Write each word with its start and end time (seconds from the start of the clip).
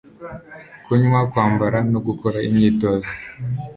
kunywa, 0.85 1.19
kwambara, 1.31 1.77
no 1.91 1.99
gukora 2.07 2.37
imyitozo 2.47 3.09